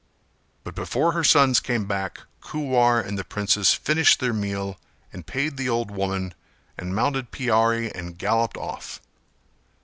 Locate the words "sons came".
1.23-1.85